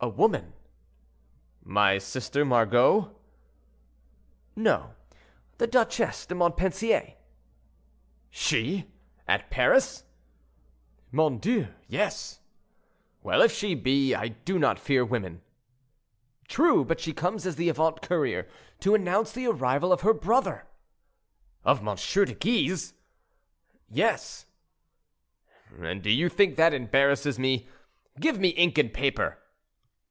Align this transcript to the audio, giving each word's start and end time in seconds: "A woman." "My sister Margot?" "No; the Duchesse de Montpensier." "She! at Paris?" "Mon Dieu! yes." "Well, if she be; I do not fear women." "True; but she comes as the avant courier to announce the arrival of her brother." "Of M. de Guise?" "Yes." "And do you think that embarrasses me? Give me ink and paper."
"A 0.00 0.08
woman." 0.10 0.52
"My 1.62 1.96
sister 1.96 2.44
Margot?" 2.44 3.16
"No; 4.54 4.94
the 5.56 5.66
Duchesse 5.66 6.26
de 6.26 6.34
Montpensier." 6.34 7.14
"She! 8.28 8.92
at 9.26 9.48
Paris?" 9.48 10.04
"Mon 11.10 11.38
Dieu! 11.38 11.68
yes." 11.88 12.40
"Well, 13.22 13.40
if 13.40 13.50
she 13.50 13.74
be; 13.74 14.14
I 14.14 14.28
do 14.28 14.58
not 14.58 14.78
fear 14.78 15.06
women." 15.06 15.40
"True; 16.48 16.84
but 16.84 17.00
she 17.00 17.14
comes 17.14 17.46
as 17.46 17.56
the 17.56 17.70
avant 17.70 18.02
courier 18.02 18.46
to 18.80 18.94
announce 18.94 19.32
the 19.32 19.46
arrival 19.46 19.90
of 19.90 20.02
her 20.02 20.12
brother." 20.12 20.66
"Of 21.64 21.78
M. 21.78 21.96
de 21.96 22.34
Guise?" 22.34 22.92
"Yes." 23.88 24.44
"And 25.80 26.02
do 26.02 26.10
you 26.10 26.28
think 26.28 26.56
that 26.56 26.74
embarrasses 26.74 27.38
me? 27.38 27.68
Give 28.20 28.38
me 28.38 28.50
ink 28.50 28.76
and 28.76 28.92
paper." 28.92 29.38